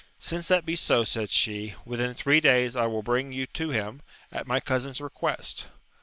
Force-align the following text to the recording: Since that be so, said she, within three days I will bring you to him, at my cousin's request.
Since 0.17 0.47
that 0.47 0.65
be 0.65 0.75
so, 0.75 1.03
said 1.03 1.29
she, 1.29 1.75
within 1.85 2.15
three 2.15 2.39
days 2.39 2.75
I 2.75 2.87
will 2.87 3.03
bring 3.03 3.31
you 3.31 3.45
to 3.45 3.69
him, 3.69 4.01
at 4.31 4.47
my 4.47 4.59
cousin's 4.59 4.99
request. 4.99 5.67